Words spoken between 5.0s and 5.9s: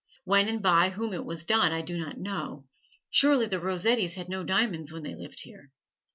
they lived here.